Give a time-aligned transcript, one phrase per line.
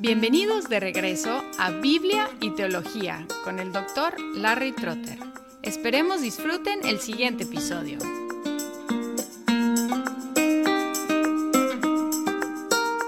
[0.00, 5.18] Bienvenidos de regreso a Biblia y Teología con el doctor Larry Trotter.
[5.64, 7.98] Esperemos disfruten el siguiente episodio.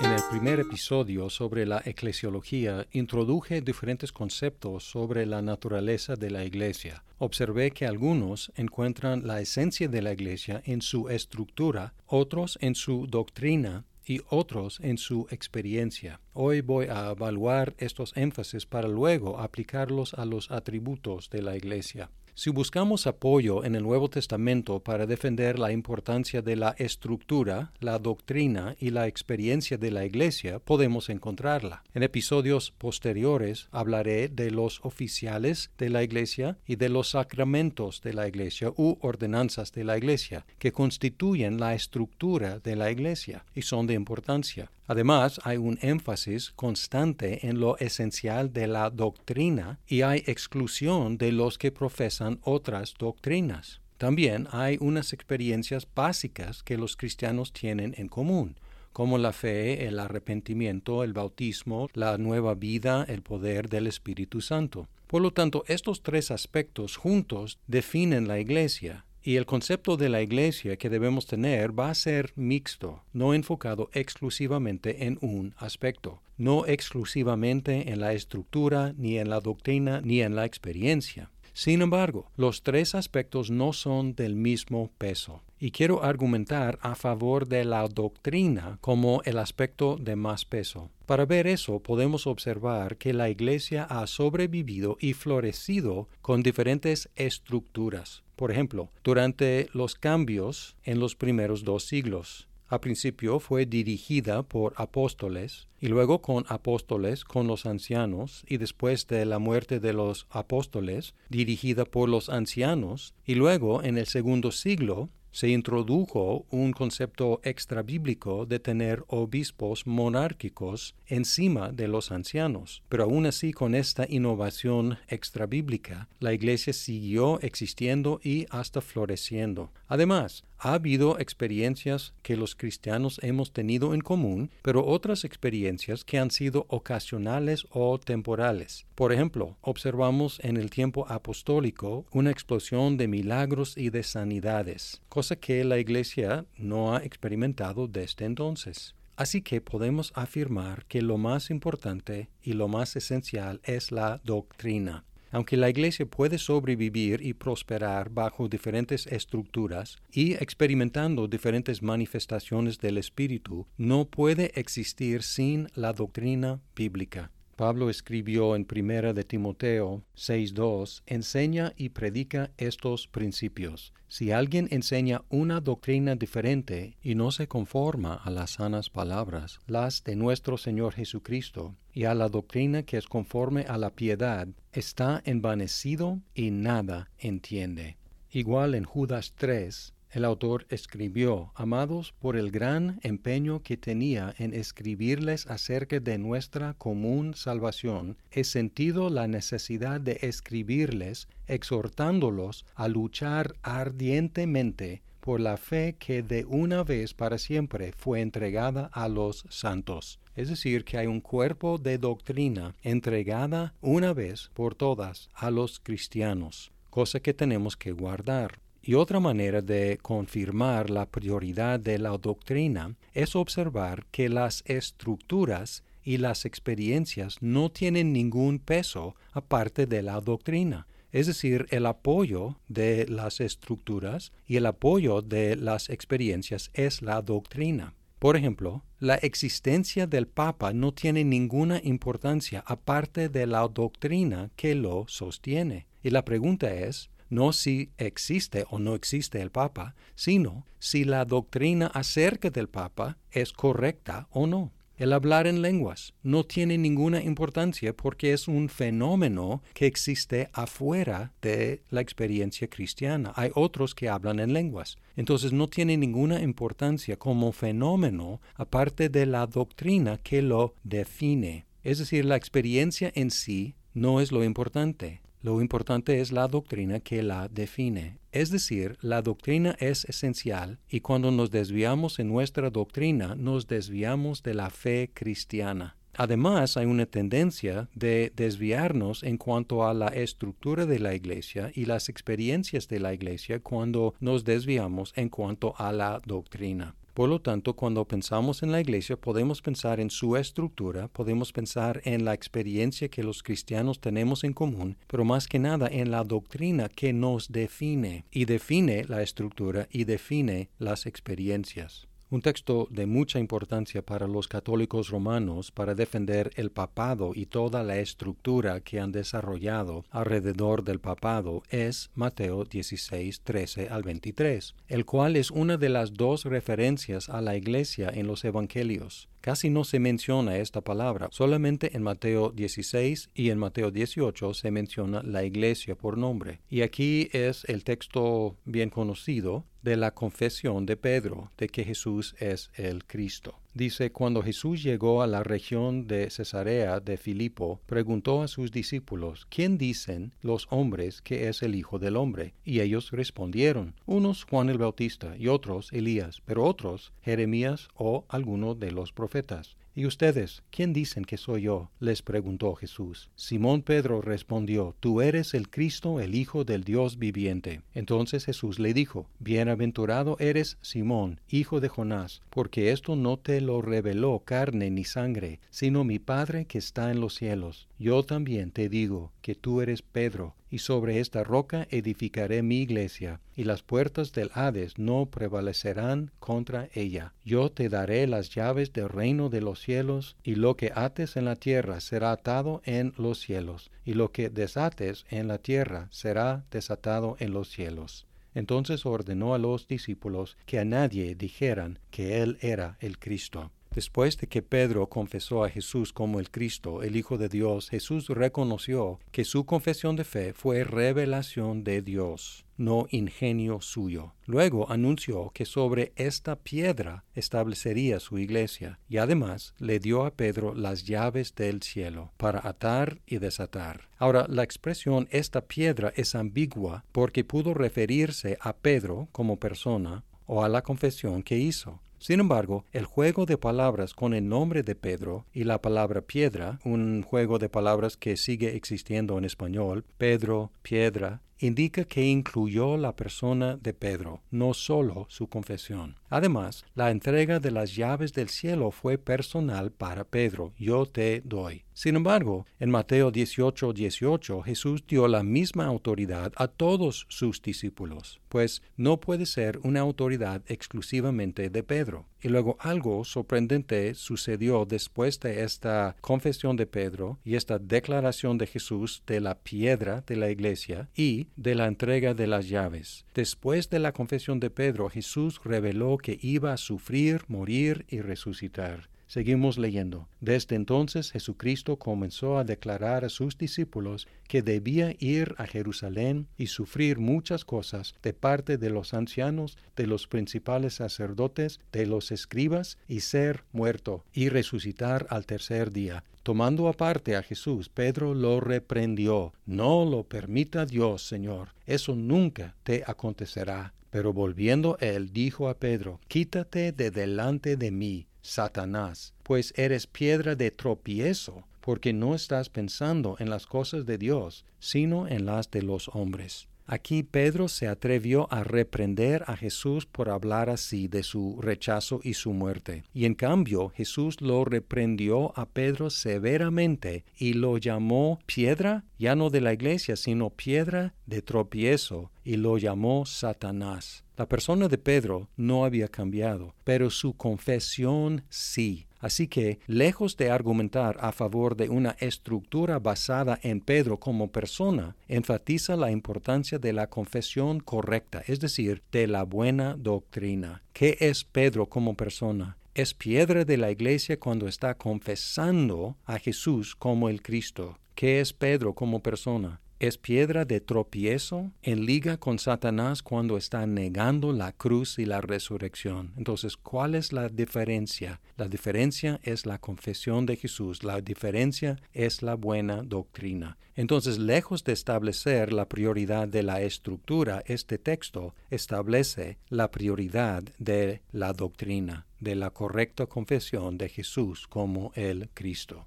[0.00, 6.44] En el primer episodio sobre la eclesiología introduje diferentes conceptos sobre la naturaleza de la
[6.44, 7.02] iglesia.
[7.18, 13.08] Observé que algunos encuentran la esencia de la iglesia en su estructura, otros en su
[13.08, 16.20] doctrina y otros en su experiencia.
[16.38, 22.10] Hoy voy a evaluar estos énfasis para luego aplicarlos a los atributos de la Iglesia.
[22.34, 27.98] Si buscamos apoyo en el Nuevo Testamento para defender la importancia de la estructura, la
[27.98, 31.82] doctrina y la experiencia de la Iglesia, podemos encontrarla.
[31.94, 38.12] En episodios posteriores hablaré de los oficiales de la Iglesia y de los sacramentos de
[38.12, 43.62] la Iglesia u ordenanzas de la Iglesia, que constituyen la estructura de la Iglesia y
[43.62, 44.70] son de importancia.
[44.88, 51.32] Además, hay un énfasis constante en lo esencial de la doctrina y hay exclusión de
[51.32, 53.80] los que profesan otras doctrinas.
[53.96, 58.56] También hay unas experiencias básicas que los cristianos tienen en común,
[58.92, 64.88] como la fe, el arrepentimiento, el bautismo, la nueva vida, el poder del Espíritu Santo.
[65.06, 70.22] Por lo tanto, estos tres aspectos juntos definen la Iglesia, y el concepto de la
[70.22, 76.64] iglesia que debemos tener va a ser mixto, no enfocado exclusivamente en un aspecto, no
[76.64, 81.28] exclusivamente en la estructura, ni en la doctrina, ni en la experiencia.
[81.54, 87.48] Sin embargo, los tres aspectos no son del mismo peso, y quiero argumentar a favor
[87.48, 90.90] de la doctrina como el aspecto de más peso.
[91.04, 98.22] Para ver eso podemos observar que la Iglesia ha sobrevivido y florecido con diferentes estructuras.
[98.36, 104.74] Por ejemplo, durante los cambios en los primeros dos siglos, a principio fue dirigida por
[104.76, 110.26] apóstoles y luego con apóstoles con los ancianos y después de la muerte de los
[110.30, 117.42] apóstoles dirigida por los ancianos y luego en el segundo siglo se introdujo un concepto
[117.44, 122.82] extrabíblico de tener obispos monárquicos encima de los ancianos.
[122.88, 129.72] Pero aún así, con esta innovación extrabíblica, la Iglesia siguió existiendo y hasta floreciendo.
[129.88, 136.18] Además, ha habido experiencias que los cristianos hemos tenido en común, pero otras experiencias que
[136.18, 138.86] han sido ocasionales o temporales.
[138.94, 145.36] Por ejemplo, observamos en el tiempo apostólico una explosión de milagros y de sanidades, cosa
[145.36, 148.94] que la Iglesia no ha experimentado desde entonces.
[149.16, 155.04] Así que podemos afirmar que lo más importante y lo más esencial es la doctrina.
[155.36, 162.96] Aunque la Iglesia puede sobrevivir y prosperar bajo diferentes estructuras y experimentando diferentes manifestaciones del
[162.96, 167.32] Espíritu, no puede existir sin la doctrina bíblica.
[167.56, 173.94] Pablo escribió en Primera de Timoteo 6:2, enseña y predica estos principios.
[174.08, 180.04] Si alguien enseña una doctrina diferente y no se conforma a las sanas palabras, las
[180.04, 185.22] de nuestro Señor Jesucristo, y a la doctrina que es conforme a la piedad, está
[185.24, 187.96] envanecido y nada entiende.
[188.30, 194.54] Igual en Judas 3, el autor escribió, Amados, por el gran empeño que tenía en
[194.54, 203.56] escribirles acerca de nuestra común salvación, he sentido la necesidad de escribirles, exhortándolos a luchar
[203.60, 210.18] ardientemente por la fe que de una vez para siempre fue entregada a los santos.
[210.34, 215.78] Es decir, que hay un cuerpo de doctrina entregada una vez por todas a los
[215.78, 218.60] cristianos, cosa que tenemos que guardar.
[218.88, 225.82] Y otra manera de confirmar la prioridad de la doctrina es observar que las estructuras
[226.04, 230.86] y las experiencias no tienen ningún peso aparte de la doctrina.
[231.10, 237.22] Es decir, el apoyo de las estructuras y el apoyo de las experiencias es la
[237.22, 237.92] doctrina.
[238.20, 244.76] Por ejemplo, la existencia del Papa no tiene ninguna importancia aparte de la doctrina que
[244.76, 245.88] lo sostiene.
[246.04, 251.24] Y la pregunta es, no si existe o no existe el Papa, sino si la
[251.24, 254.72] doctrina acerca del Papa es correcta o no.
[254.96, 261.34] El hablar en lenguas no tiene ninguna importancia porque es un fenómeno que existe afuera
[261.42, 263.32] de la experiencia cristiana.
[263.36, 264.96] Hay otros que hablan en lenguas.
[265.14, 271.66] Entonces no tiene ninguna importancia como fenómeno aparte de la doctrina que lo define.
[271.82, 275.20] Es decir, la experiencia en sí no es lo importante.
[275.42, 278.18] Lo importante es la doctrina que la define.
[278.32, 284.42] Es decir, la doctrina es esencial y cuando nos desviamos en nuestra doctrina nos desviamos
[284.42, 285.96] de la fe cristiana.
[286.18, 291.84] Además, hay una tendencia de desviarnos en cuanto a la estructura de la iglesia y
[291.84, 296.94] las experiencias de la iglesia cuando nos desviamos en cuanto a la doctrina.
[297.16, 302.02] Por lo tanto, cuando pensamos en la iglesia, podemos pensar en su estructura, podemos pensar
[302.04, 306.24] en la experiencia que los cristianos tenemos en común, pero más que nada en la
[306.24, 312.06] doctrina que nos define y define la estructura y define las experiencias.
[312.28, 317.84] Un texto de mucha importancia para los católicos romanos para defender el papado y toda
[317.84, 325.04] la estructura que han desarrollado alrededor del papado es Mateo 16, 13 al 23, el
[325.04, 329.28] cual es una de las dos referencias a la iglesia en los evangelios.
[329.40, 334.72] Casi no se menciona esta palabra, solamente en Mateo 16 y en Mateo 18 se
[334.72, 336.58] menciona la iglesia por nombre.
[336.68, 342.34] Y aquí es el texto bien conocido de la confesión de Pedro de que Jesús
[342.40, 343.60] es el Cristo.
[343.76, 349.46] Dice, cuando Jesús llegó a la región de Cesarea de Filipo, preguntó a sus discípulos,
[349.50, 352.54] ¿quién dicen los hombres que es el Hijo del Hombre?
[352.64, 358.74] Y ellos respondieron, unos Juan el Bautista y otros Elías, pero otros Jeremías o alguno
[358.74, 359.76] de los profetas.
[359.98, 361.90] ¿Y ustedes, quién dicen que soy yo?
[362.00, 363.30] les preguntó Jesús.
[363.34, 367.80] Simón Pedro respondió, Tú eres el Cristo, el Hijo del Dios viviente.
[367.94, 373.82] Entonces Jesús le dijo, Bienaventurado eres Simón, hijo de Jonás, porque esto no te lo
[373.82, 377.88] reveló carne ni sangre, sino mi Padre que está en los cielos.
[377.98, 383.40] Yo también te digo que tú eres Pedro, y sobre esta roca edificaré mi iglesia,
[383.54, 387.34] y las puertas del Hades no prevalecerán contra ella.
[387.44, 391.44] Yo te daré las llaves del reino de los cielos, y lo que ates en
[391.44, 396.64] la tierra será atado en los cielos, y lo que desates en la tierra será
[396.70, 398.26] desatado en los cielos.
[398.56, 403.70] Entonces ordenó a los discípulos que a nadie dijeran que él era el Cristo.
[403.96, 408.28] Después de que Pedro confesó a Jesús como el Cristo, el Hijo de Dios, Jesús
[408.28, 414.34] reconoció que su confesión de fe fue revelación de Dios, no ingenio suyo.
[414.44, 420.74] Luego anunció que sobre esta piedra establecería su iglesia y además le dio a Pedro
[420.74, 424.10] las llaves del cielo para atar y desatar.
[424.18, 430.62] Ahora, la expresión esta piedra es ambigua porque pudo referirse a Pedro como persona o
[430.62, 432.02] a la confesión que hizo.
[432.26, 436.80] Sin embargo, el juego de palabras con el nombre de Pedro y la palabra piedra,
[436.82, 443.16] un juego de palabras que sigue existiendo en español, Pedro, piedra, indica que incluyó la
[443.16, 446.16] persona de Pedro, no solo su confesión.
[446.28, 451.84] Además, la entrega de las llaves del cielo fue personal para Pedro, yo te doy.
[451.92, 458.40] Sin embargo, en Mateo 18, 18, Jesús dio la misma autoridad a todos sus discípulos,
[458.48, 462.26] pues no puede ser una autoridad exclusivamente de Pedro.
[462.46, 468.68] Y luego algo sorprendente sucedió después de esta confesión de Pedro y esta declaración de
[468.68, 473.26] Jesús de la piedra de la iglesia y de la entrega de las llaves.
[473.34, 479.08] Después de la confesión de Pedro, Jesús reveló que iba a sufrir, morir y resucitar.
[479.26, 480.28] Seguimos leyendo.
[480.40, 486.68] Desde entonces Jesucristo comenzó a declarar a sus discípulos que debía ir a Jerusalén y
[486.68, 492.98] sufrir muchas cosas de parte de los ancianos, de los principales sacerdotes, de los escribas,
[493.08, 496.22] y ser muerto y resucitar al tercer día.
[496.44, 499.52] Tomando aparte a Jesús, Pedro lo reprendió.
[499.66, 501.70] No lo permita Dios, Señor.
[501.86, 503.92] Eso nunca te acontecerá.
[504.10, 510.54] Pero volviendo él dijo a Pedro, Quítate de delante de mí, Satanás, pues eres piedra
[510.54, 515.82] de tropiezo, porque no estás pensando en las cosas de Dios, sino en las de
[515.82, 516.68] los hombres.
[516.88, 522.34] Aquí Pedro se atrevió a reprender a Jesús por hablar así de su rechazo y
[522.34, 523.02] su muerte.
[523.12, 529.50] Y en cambio Jesús lo reprendió a Pedro severamente y lo llamó piedra, ya no
[529.50, 534.24] de la iglesia, sino piedra de tropiezo, y lo llamó Satanás.
[534.36, 539.06] La persona de Pedro no había cambiado, pero su confesión sí.
[539.26, 545.16] Así que, lejos de argumentar a favor de una estructura basada en Pedro como persona,
[545.26, 550.84] enfatiza la importancia de la confesión correcta, es decir, de la buena doctrina.
[550.92, 552.78] ¿Qué es Pedro como persona?
[552.94, 557.98] Es piedra de la iglesia cuando está confesando a Jesús como el Cristo.
[558.14, 559.80] ¿Qué es Pedro como persona?
[559.98, 565.40] Es piedra de tropiezo en liga con Satanás cuando está negando la cruz y la
[565.40, 566.32] resurrección.
[566.36, 568.40] Entonces, ¿cuál es la diferencia?
[568.56, 573.78] La diferencia es la confesión de Jesús, la diferencia es la buena doctrina.
[573.94, 581.22] Entonces, lejos de establecer la prioridad de la estructura, este texto establece la prioridad de
[581.32, 586.06] la doctrina, de la correcta confesión de Jesús como el Cristo.